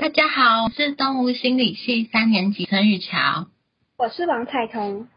[0.00, 3.48] 大家好，我是动物心理系三年级陈雨乔，
[3.98, 5.08] 我是王彩彤。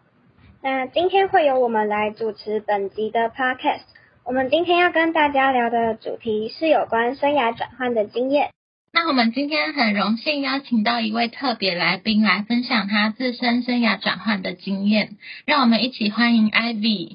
[0.61, 3.86] 那今天会由我们来主持本集的 podcast。
[4.25, 8.50] 我们今天要跟大家聊的主题是有关生涯转换的经验。
[8.91, 17.14] 那我们今天很荣幸邀请到一位特别来宾来分享他自身生涯转换的经验，让我们一起欢迎 Ivy。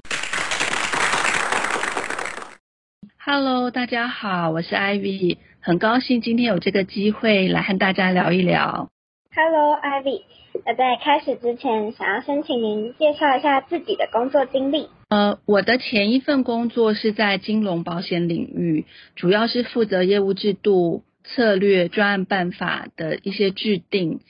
[3.23, 5.37] Hello，大家好，我是 Ivy。
[5.61, 8.89] 很高兴今天有这个机会来和大家聊一聊。
[9.35, 10.21] Hello，Ivy。
[10.65, 14.87] 那在开始之前，想要先请您介绍一下自己的工作经历。
[15.09, 24.21] 呃，我的前一份工作是在金融保险领域，主要是负责业务制度、策略、专案办法的一些制定。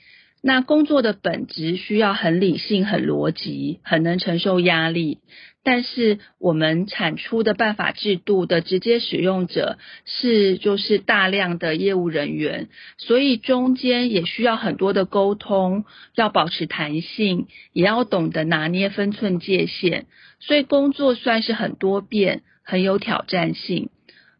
[0.42, 5.18] 那工作的本质需要很理性、很逻辑、很能承受压力。
[5.62, 20.06] 但是我们产出的办法制度的直接使用者是就是大量的业务人员，所以中间也需要很多的沟通，要保持弹性，也要懂得拿捏分寸界限，
[20.40, 23.90] 所以工作算是很多变，很有挑战性。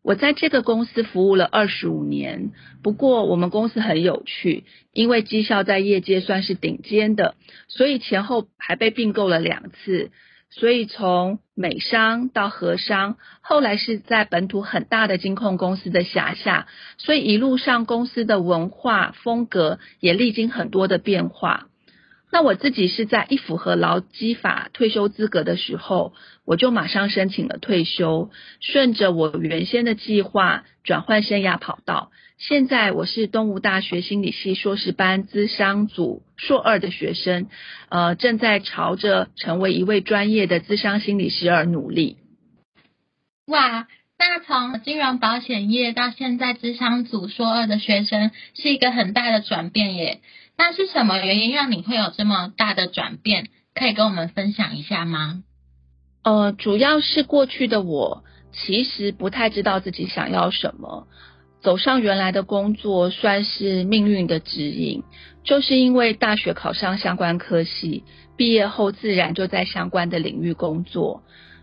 [0.03, 7.34] 我在这个公司服务了二十五年，不过我们公司很有趣，因为绩效在业界算是顶尖的，
[7.69, 10.11] 所以前后还被并购了两次。
[10.51, 16.67] 所以从美商到和商，后来是在本土很大的金控公司的辖下，
[16.98, 21.70] 所以一路上公司的文化风格也历经很多的变化。
[22.33, 26.12] 那我自己是在一符合劳基法退休资格的时候，
[26.45, 32.12] 我就马上申请了退休，顺着我原先的计划转换生涯跑道。
[32.39, 37.48] 现在我是东吴大学心理系硕士班资商组硕二的学生，
[37.91, 42.16] 呃，正在朝着成为一位专业的资商心理师而努力。
[43.47, 43.88] 哇，
[44.19, 50.21] 那从金融保险业到现在资商组硕二的学生，是一个很大的转变耶。
[50.62, 53.48] 那是什么原因让你会有这么大的转变？
[53.75, 55.43] 可以跟我们分享一下吗？
[56.22, 61.09] 呃，主要是过去的我其实不太知道自己想要什么，
[61.62, 65.03] 走上原来的工作算是命运的指引。
[65.44, 68.04] 就是因为大学考上相关科系，
[68.37, 71.22] 毕业后自然就在相关的领域工作。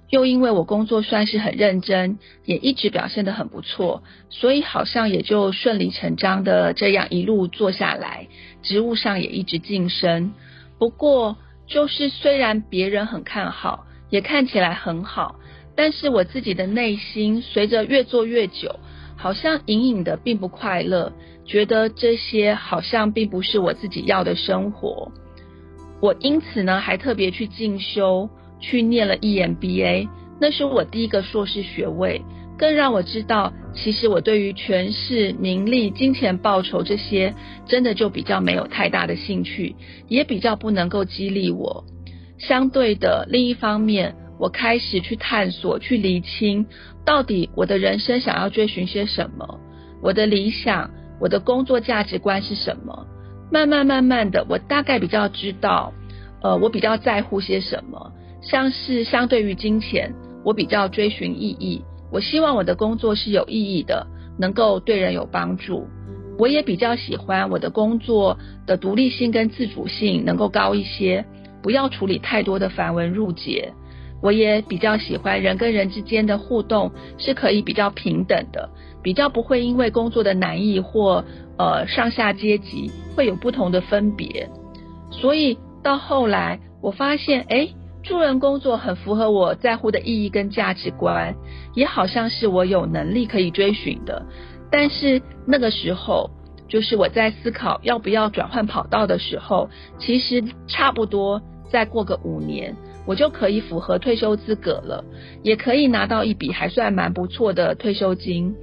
[0.09, 8.27] 又因为我工作算是很认真，也一直表现得很不错，所以好像也就顺理成章的这样一路做下来，
[8.63, 10.33] 职务上也一直晋升。
[10.79, 11.35] 不过，
[11.67, 15.35] 就是虽然别人很看好，也看起来很好，
[15.75, 18.79] 但是我自己的内心随着越做越久，
[19.17, 21.11] 好像隐隐的并不快乐，
[21.45, 25.11] 觉得这些好像并不是我自己要的生活。
[25.99, 28.29] 我因此呢，还特别去进修。
[28.59, 30.07] 去念了 EMBA，
[30.39, 32.21] 那是我第一个硕士学位，
[32.57, 37.33] 更让我知道，其实我对于权势、名利、金钱报酬这些，
[37.65, 39.75] 真的就比较没有太大的兴趣，
[40.07, 41.83] 也比较不能够激励我。
[42.39, 46.65] 相对的，另一方面，我开始去探索、去厘清，
[47.05, 49.59] 到底我的人生想要追寻些什么，
[50.01, 53.07] 我的理想、我的工作价值观是什么。
[53.51, 55.93] 慢慢慢慢的，我大概比较知道，
[56.43, 58.11] 呃，我比较在乎些什么。
[58.49, 60.13] 像是相对于金钱，
[60.45, 61.83] 我比较追寻意义。
[62.09, 64.07] 我希望我的工作是有意义的，
[64.39, 65.85] 能够对人有帮助。
[66.39, 71.25] 我也比较喜欢我的工作的独立性跟自主性能够高一些，
[71.61, 73.73] 不要处理太多的繁文缛节。
[74.21, 78.69] 我也比较喜欢人跟人之间的互动是可以比较平等的，
[79.03, 81.25] 比较不会因为工作的难易或
[81.57, 84.49] 呃上下阶级会有不同的分别。
[85.11, 87.67] 所以到后来我发现，哎。
[88.07, 91.35] 助人工作很符合我在乎的意义跟价值观，
[91.75, 94.25] 也好像是我有能力可以追寻的。
[94.71, 96.29] 但是那个时候，
[96.67, 99.69] 就是我在思考要不要转换跑道的时候，
[99.99, 102.75] 其实差不多再过个五年，
[103.05, 105.03] 我就可以符合退休资格了，
[105.43, 108.55] 也可以拿到一笔还算蛮不错的退休金。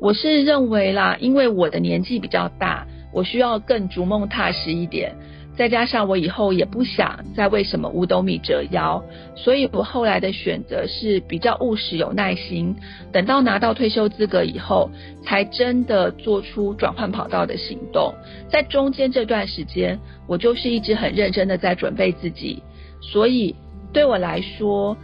[0.00, 5.14] 我是认为啦，因为我的年纪比较大，我需要更逐梦踏实一点。
[5.62, 9.00] 再加上我以后也不想再为什么五斗米折腰，
[9.36, 12.74] 所以我后来的选择是比较务实、有耐心，
[13.12, 14.90] 等到拿到退休资格以后，
[15.22, 18.12] 才真的做出转换跑道的行动。
[18.50, 22.60] 在中间这段时间，我就是一直很认真的在准备自己，
[23.00, 23.54] 所以
[23.92, 24.96] 对我来说，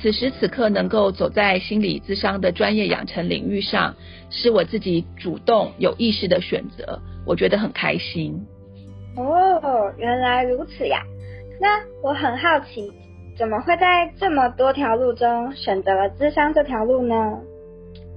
[0.00, 3.94] 此时此刻能够走在心理咨商的专业养成领域上，
[4.30, 8.46] 是我自己主动有意识的选择，我觉得很开心。
[9.18, 11.02] 哦，原来如此呀。
[11.60, 11.68] 那
[12.02, 12.92] 我很好奇，
[13.36, 17.14] 怎么会在这么多条路中选择了智商这条路呢？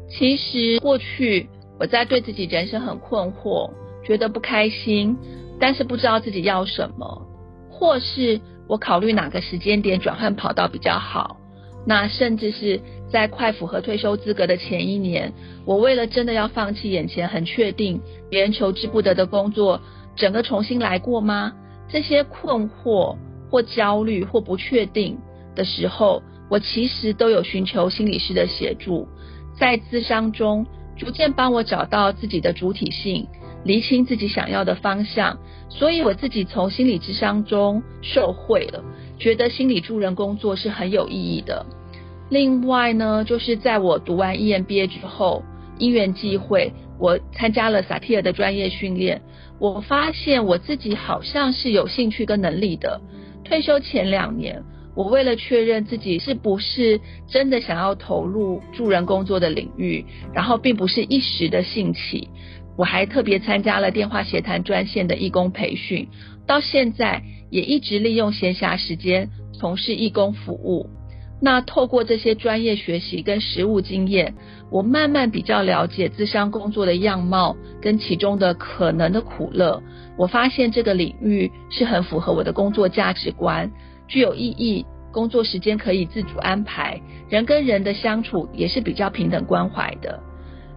[0.10, 1.48] 其实过去
[1.80, 3.72] 我在对自己人生很困惑，
[4.04, 5.18] 觉得不开心，
[5.60, 7.28] 但是不知道自己要什么，
[7.72, 11.38] 或是我考虑哪个时间点转换跑道比较好。
[11.84, 12.80] 那甚至是
[13.12, 15.34] 在快符合退休资格的前一年，
[15.66, 18.00] 我为了真的要放弃眼前很确定、
[18.30, 19.82] 别人求之不得的工作，
[20.22, 21.52] 整个重新来过吗？
[21.90, 23.18] 这些困惑
[23.50, 25.18] 或焦虑或不确定
[25.56, 29.08] 的时候，我其实都有寻求心理师的协助，
[29.58, 33.28] 在咨商中逐渐帮我找到自己的主体性，
[33.64, 35.40] 厘清自己想要的方向。
[35.70, 38.84] 所以我自己从心理咨商中受惠了。
[39.18, 41.66] 觉得心理助人工作是很有意义的。
[42.30, 45.44] 另外呢，就是在我读完 EMBA 之后，
[45.82, 49.22] 因缘际会，我参加了萨提尔的专业训练。
[49.60, 53.02] 我发现我自己好像是有兴趣跟能力的。
[53.44, 54.64] 退休前两年，
[54.96, 62.30] 我为了确认自己是不是真的想要投入助人工作的领域，然后并不是一时的兴起，
[62.78, 66.08] 我还特别参加了电话协谈专线的义工培训。
[66.46, 67.24] 到现在。
[67.52, 70.90] 也一直利用闲暇时间从事义工服务。
[71.44, 74.36] 那透过这些专业学习跟实务经验，
[74.70, 79.82] 我慢慢比较了解自商工作的样貌跟其中的可能的苦乐。
[80.18, 83.72] 我发现这个领域是很符合我的工作价值观，
[84.08, 90.20] 具有意义，工作时间可以自主安排，人跟人的相处也是比较平等关怀的。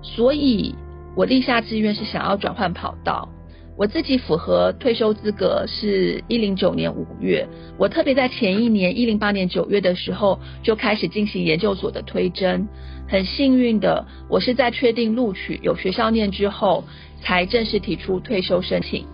[0.00, 0.74] 所以，
[1.14, 3.28] 我立下志愿是想要转换跑道。
[3.76, 12.68] 我自己符合退休资格是一零九年五月，我特别在前一年一零八年九月的时候就开始进行研究所的推甄，
[13.08, 16.84] 很幸运的，我是在确定录取有学校念之后，
[17.20, 19.04] 才正式提出退休申请。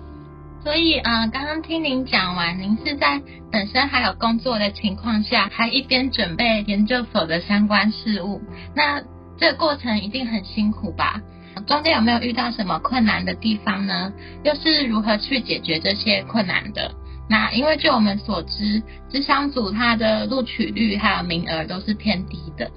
[0.62, 8.43] 所以，嗯，刚刚听您讲完，您是在本身还有工作的情况下，还一边准备研究所的相关事务，
[8.77, 9.01] 那
[9.39, 11.23] 这个过程一定很辛苦吧？
[11.67, 14.12] 中间有没有遇到什么困难的地方呢？
[14.44, 16.93] 又是如何去解决这些困难的？
[17.29, 22.70] 那因为据我们所知，智商组它的录取率还有名额都是偏低的。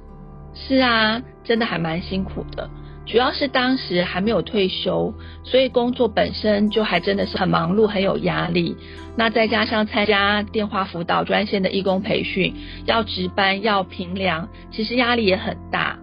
[0.54, 2.70] 是啊，真的还蛮辛苦的。
[3.06, 8.78] 主要是当时还没有退休，所以工作本身就还真的是很忙碌，很有压力。
[9.18, 12.56] 那再加上参加电话辅导专线的义工培训，
[12.86, 15.98] 要值班，要评量，其实压力也很大。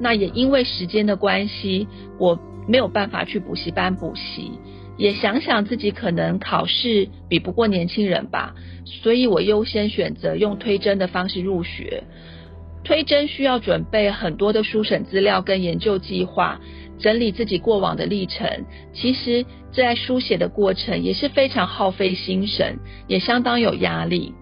[0.00, 1.86] 那也因为时间的关系，
[2.18, 4.52] 我没有办法去补习班补习，
[4.96, 8.54] 也想想自己可能考试比不过年轻人吧，
[8.84, 12.02] 所以我优先选择用推甄的方式入学。
[12.82, 16.58] 推甄需要准备很多的书审资料跟研究计划，
[16.98, 18.48] 整理自己过往的历程。
[18.94, 24.34] 其实，在书写的过程也是非常耗费心神，也相当有压力。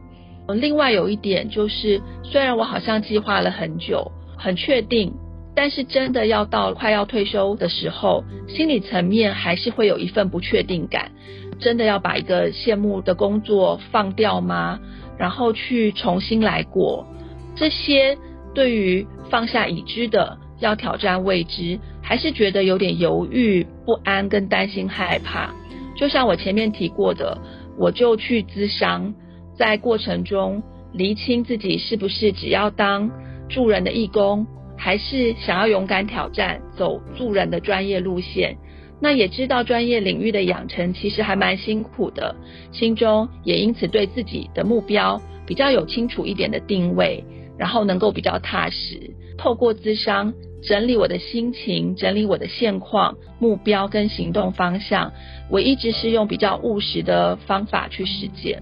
[0.54, 5.12] 另外有一点就是，虽然我好像计划了很久，很确定。
[5.60, 11.10] 但是真的要到快要退休的时候，心理层面还是会有一份不确定感。
[11.58, 14.78] 真的要把一个羡慕的工作放掉吗？
[15.19, 17.05] 然后去重新来过？
[17.56, 18.16] 这些
[18.55, 25.52] 对于放下已知的，要挑战未知，还是觉得有点犹豫不安跟担心害怕。
[25.97, 27.37] 就像我前面提过的，
[27.76, 29.12] 我就去咨商，
[29.56, 33.11] 在过程中厘清自己是不是只要当
[33.49, 34.47] 助人的义工。
[34.78, 38.56] 还是想要勇敢挑战，走助人的专业路线。
[39.00, 42.35] 那也知道专业领域的养成其实还蛮辛苦的，
[42.73, 47.23] 心中也因此对自己的目标比较有清楚一点的定位，
[47.58, 49.11] 然后能够比较踏实。
[49.37, 55.12] 透过咨商整理我的心情，整理我的现况、目标跟行动方向，
[55.49, 58.61] 我一直是用比较务实的方法去实践。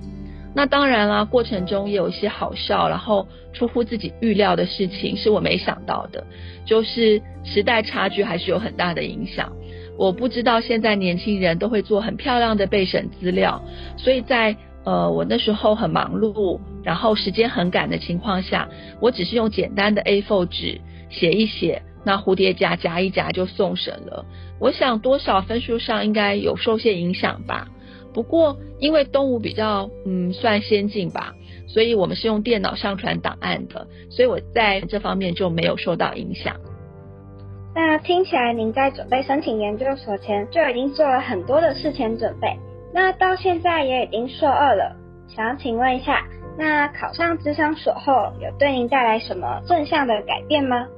[0.56, 6.24] 那当然啦，过程中也有一些好笑，然后出乎自己预料的事情，是我没想到的。
[6.64, 9.52] 就是时代差距还是有很大的影响。
[9.98, 13.62] 我不知道现在年轻人都会做很漂亮的备审资料，
[13.98, 18.66] 所以在呃我那时候很忙碌，然后时间很赶的情况下，
[18.98, 24.24] 我只是用简单的 A4 纸写一写，那蝴蝶夹夹一夹就送审了。
[24.58, 27.68] 我想多少分数上应该有受些影响吧。
[28.16, 31.34] 不过，因为东吴比较嗯算先进吧，
[31.68, 36.56] 所以我们是用电脑上传档案的，所以我在这方面就没有受到影响。
[37.74, 42.56] 那听起来您在准备申请研究所前就已经做了很多的事前准备，
[42.94, 44.96] 那到现在也已经硕二了，
[45.28, 46.24] 想要请问一下，
[46.56, 50.88] 那考上智商所后有对您带来什么正向的改变吗？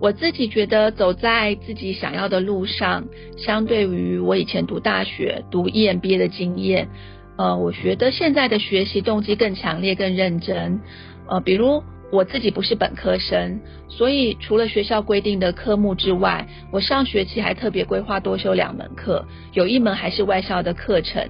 [0.00, 3.04] 我自己觉得走在自己想要的路上，
[3.36, 6.88] 相对于我以前读大学、读 EMBA 的经验，
[7.36, 10.80] 呃，我觉得现在的学习动机更强烈、更认真。
[11.28, 21.28] 呃，比如我自己不是本科生，所以除了学校规定的科目之外，我上学期还特别规划多修两门课，有一门还是外校的课程。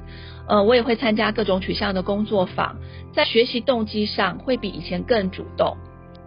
[0.48, 2.76] 呃，我也会参加各种取向的工作坊，
[3.12, 5.76] 在学习动机上会比以前更主动，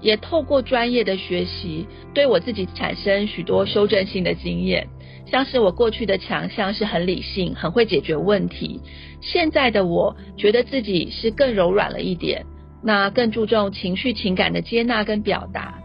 [0.04, 4.88] 也透过专业的学习，对我自己产生许多修正性的经验。
[5.26, 8.82] 像是我过去的强项是很理性，很会解决问题，
[9.22, 12.46] 现在的我觉得自己是更柔软了一点。
[12.84, 15.80] 那更注重情绪情感的接纳跟表达，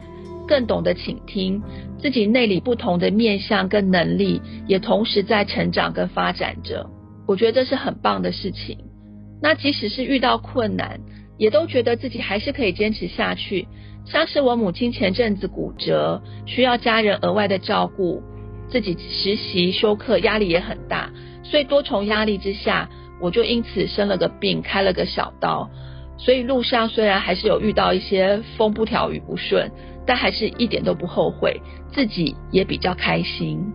[0.48, 1.62] 更懂得倾听
[2.00, 6.90] 自己内里不同的面向跟能力，也同时在成长跟发展着。
[7.26, 8.76] 我觉得这是很棒的事情。
[9.40, 10.98] 那即使是遇到困难，
[11.38, 13.66] 也都觉得自己还是可以坚持下去。
[14.04, 18.22] 像是我母亲前阵子骨折，需要家人额外的照顾，
[18.68, 21.10] 自己实习休课压力也很大，
[21.42, 22.88] 所以多重压力之下，
[23.20, 25.70] 我就因此生了个病，开了个小刀。
[26.16, 29.70] 所以路上虽然还是有遇到一些风不调雨不顺，
[30.04, 31.60] 但还是一点都不后悔，
[31.92, 33.72] 自己也比较开心。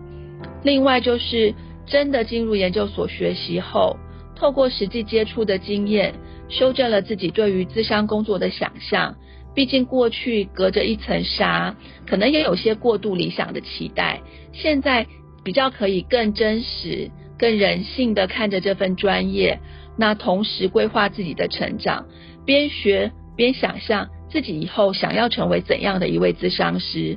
[0.62, 1.54] 另外就是
[1.86, 3.96] 真的进入研究所学习后，
[4.34, 6.14] 透过实际接触的经验，
[6.48, 9.14] 修正了自己对于资商工作的想象。
[9.54, 11.76] 毕竟过去隔着一层纱，
[12.08, 14.20] 可能也有些过度理想的期待，
[14.52, 15.06] 现在
[15.44, 19.60] 比较可以更真实、更人性的看着这份专业，
[19.96, 22.04] 那同时规划自己的成长。
[22.44, 27.16] 边学边想象自己以后想要成为怎样的一位咨商师。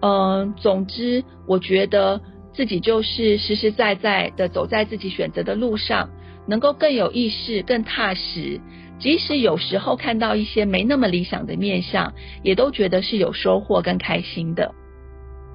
[0.00, 2.20] 嗯，总之，我觉得
[2.52, 6.10] 自己就是实实在在的走在自己选择的路上，
[6.46, 8.60] 能够更有意识、更踏实。
[8.98, 14.74] 即使有时候看到一些没那么理想的面相，也都觉得是有收获跟开心的。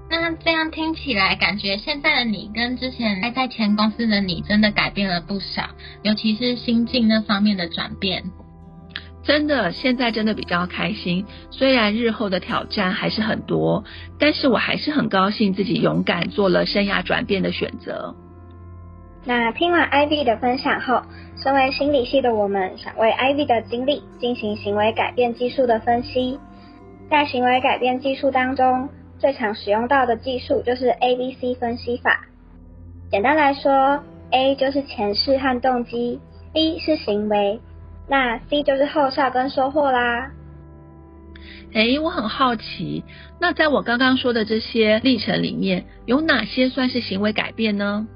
[0.09, 5.69] 那这样听起来，感觉现在的你跟之前待在前公司的你真的改变了不少，
[6.03, 8.23] 尤其是心境那方面的转变。
[9.23, 11.25] 真的，现在真的比较开心。
[11.51, 13.83] 虽然日后的挑战还是很多，
[14.17, 18.15] 但是我还是很高兴自己勇敢做了生涯转变的选择。
[19.27, 21.01] 那听完 Ivy 的分享后，
[21.43, 26.39] 身为心理系的我们，想为 Ivy 的经历进行行为改变技术的分析。
[27.09, 28.87] 在行为改变技术当中，
[29.19, 32.21] 最常使用到的技术就是 A B C 分析法。
[33.11, 36.21] 简单来说，A 就是前世和动机
[36.53, 37.59] ，B 是行为。
[38.07, 40.31] 那 C 就是后效跟收获啦。
[41.73, 43.03] 哎，我很好奇，
[43.41, 48.07] 那在我刚刚说的这些历程里面，有哪些算是行为改变呢？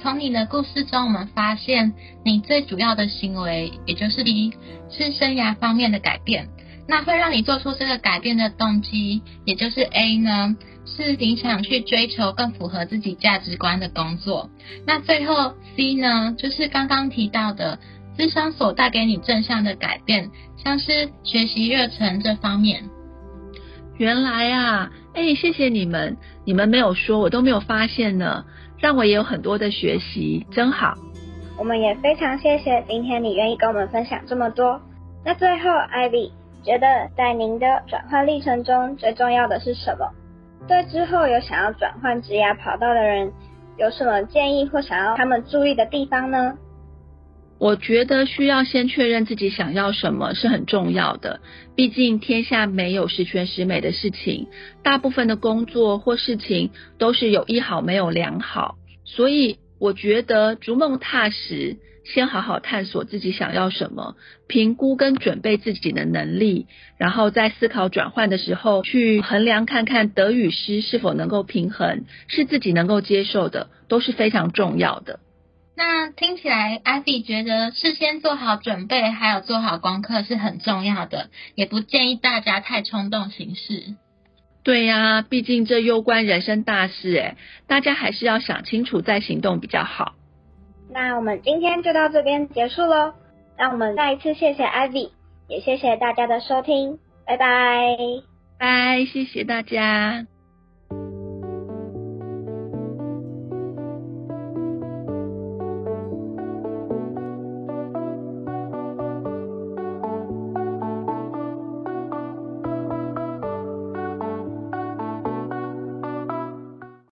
[0.00, 1.92] 从你的故事中，我们发现
[2.24, 4.52] 你最主要的行为，也就是 B，
[4.90, 6.48] 是生涯方面的改变。
[6.86, 14.50] 那会让你做出这个改变的动机，也就是 A 呢，是你想去追求更符合自己价值观的工作。
[14.86, 17.78] 那最后 C 呢，就是刚刚提到的。
[18.18, 22.82] 智商所带给你正向的改变，像是学习热忱这方面。
[23.96, 28.44] 原来啊，哎，谢谢你们，你们没有说，我都没有发现呢，
[28.78, 30.94] 让我也有很多的学习，真好。
[31.58, 34.80] 我们也非常谢谢今天你愿意跟我们分享这么多。
[35.24, 36.32] 那最后艾莉
[36.62, 40.08] 觉得在您的转换历程中，最重要的是什么？
[40.68, 43.32] 对之后有想要转换职业跑道的人，
[43.76, 46.56] 有什么建议或想要他们注意的地方呢？
[47.58, 51.40] 我觉得需要先确认自己想要什么是很重要的，
[51.74, 54.46] 毕竟天下没有十全十美的事情，
[54.84, 64.14] 大部分的工作或事情都是有一好没有两好，所以我觉得逐梦踏实，先好好探索自己想要什么，
[64.46, 75.18] 评估跟准备自己的能力，然后在思考转换的时候去衡量看看得与失是否能够平衡，是自己能够接受的，都是非常重要的。
[75.78, 83.94] 那听起来，艾比觉得事先做好准备，还有做好功课是很重要的，也不建议大家太冲动行事。
[84.64, 87.36] 对呀，毕竟这攸关人生大事，哎，
[87.68, 90.16] 大家还是要想清楚再行动比较好。
[90.90, 93.14] 那我们今天就到这边结束喽，
[93.56, 95.10] 让我们再一次谢谢 Ivy，
[95.46, 97.96] 也谢谢大家的收听，拜拜，
[98.58, 100.26] 拜，谢谢大家。